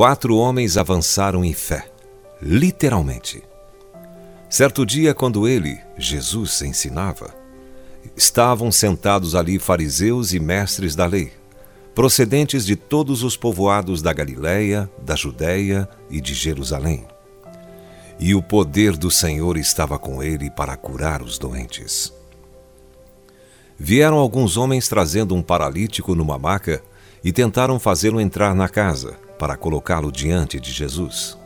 [0.00, 1.90] Quatro homens avançaram em fé,
[2.40, 3.42] literalmente.
[4.48, 7.34] Certo dia, quando ele, Jesus, ensinava,
[8.16, 11.30] estavam sentados ali fariseus e mestres da lei,
[11.94, 17.06] procedentes de todos os povoados da Galiléia, da Judéia e de Jerusalém.
[18.22, 22.12] E o poder do Senhor estava com ele para curar os doentes.
[23.78, 26.82] Vieram alguns homens trazendo um paralítico numa maca
[27.24, 31.38] e tentaram fazê-lo entrar na casa para colocá-lo diante de Jesus.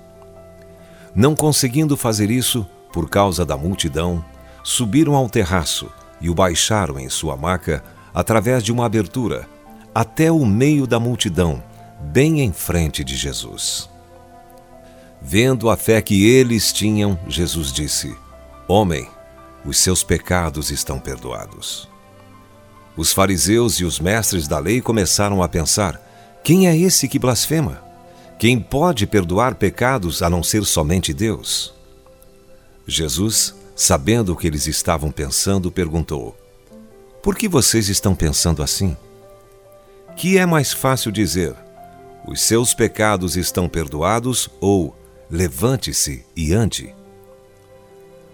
[1.14, 4.24] Não conseguindo fazer isso, por causa da multidão,
[4.64, 5.88] subiram ao terraço
[6.20, 9.48] e o baixaram em sua maca através de uma abertura
[9.94, 11.62] até o meio da multidão,
[12.00, 13.93] bem em frente de Jesus.
[15.26, 18.14] Vendo a fé que eles tinham, Jesus disse:
[18.68, 19.08] Homem,
[19.64, 21.88] os seus pecados estão perdoados.
[22.94, 25.98] Os fariseus e os mestres da lei começaram a pensar:
[26.44, 27.82] quem é esse que blasfema?
[28.38, 31.72] Quem pode perdoar pecados a não ser somente Deus?
[32.86, 36.36] Jesus, sabendo o que eles estavam pensando, perguntou:
[37.22, 38.94] Por que vocês estão pensando assim?
[40.16, 41.54] Que é mais fácil dizer:
[42.28, 44.94] Os seus pecados estão perdoados ou
[45.30, 46.94] levante-se e ande?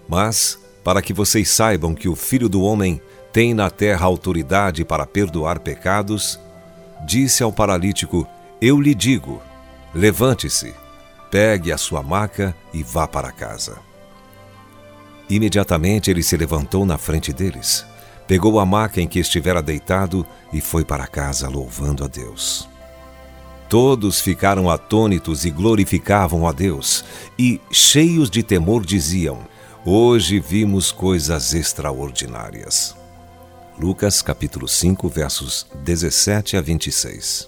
[0.07, 5.05] Mas, para que vocês saibam que o Filho do Homem tem na terra autoridade para
[5.05, 6.39] perdoar pecados,
[7.05, 8.27] disse ao paralítico:
[8.61, 9.41] Eu lhe digo,
[9.93, 10.73] levante-se,
[11.29, 13.77] pegue a sua maca e vá para casa.
[15.29, 17.85] Imediatamente ele se levantou na frente deles,
[18.27, 22.67] pegou a maca em que estivera deitado e foi para casa louvando a Deus.
[23.71, 27.05] Todos ficaram atônitos e glorificavam a Deus,
[27.39, 29.47] e, cheios de temor, diziam:
[29.85, 32.93] Hoje vimos coisas extraordinárias.
[33.79, 37.47] Lucas capítulo 5, versos 17 a 26.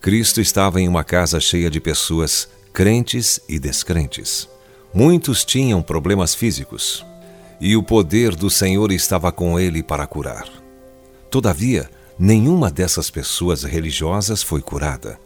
[0.00, 4.48] Cristo estava em uma casa cheia de pessoas crentes e descrentes.
[4.94, 7.04] Muitos tinham problemas físicos,
[7.60, 10.48] e o poder do Senhor estava com ele para curar.
[11.30, 15.18] Todavia, nenhuma dessas pessoas religiosas foi curada.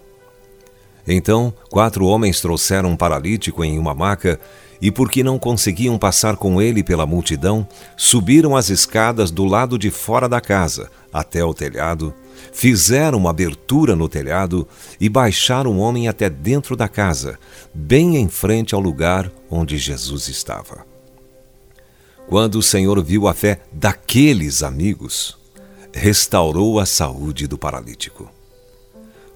[1.07, 4.39] Então, quatro homens trouxeram um paralítico em uma maca
[4.81, 7.67] e, porque não conseguiam passar com ele pela multidão,
[7.97, 12.13] subiram as escadas do lado de fora da casa até o telhado,
[12.53, 14.67] fizeram uma abertura no telhado
[15.01, 17.39] e baixaram o homem até dentro da casa,
[17.73, 20.85] bem em frente ao lugar onde Jesus estava.
[22.29, 25.37] Quando o Senhor viu a fé daqueles amigos,
[25.95, 28.31] restaurou a saúde do paralítico.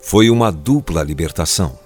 [0.00, 1.78] Foi uma dupla libertação.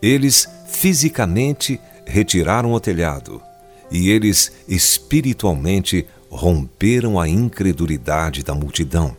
[0.00, 3.42] Eles fisicamente retiraram o telhado
[3.90, 9.16] e eles espiritualmente romperam a incredulidade da multidão,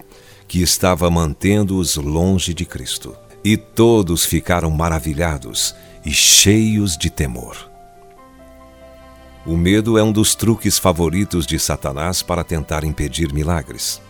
[0.48, 3.16] que estava mantendo-os longe de Cristo.
[3.44, 5.74] E todos ficaram maravilhados
[6.06, 7.70] e cheios de temor.
[9.46, 14.02] O medo é um dos truques favoritos de Satanás para tentar impedir milagres.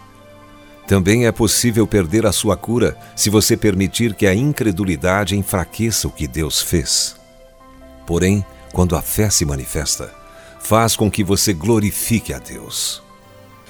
[0.87, 6.11] Também é possível perder a sua cura se você permitir que a incredulidade enfraqueça o
[6.11, 7.17] que Deus fez.
[8.05, 10.13] Porém, quando a fé se manifesta,
[10.61, 13.03] faz com que você glorifique a Deus.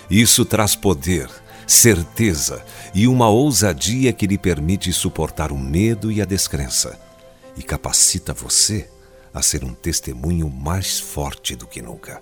[0.10, 1.28] Isso traz poder,
[1.66, 2.64] certeza
[2.94, 7.00] e uma ousadia que lhe permite suportar o medo e a descrença
[7.58, 8.88] e capacita você
[9.34, 12.22] a ser um testemunho mais forte do que nunca.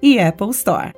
[0.00, 0.92] e Apple Store.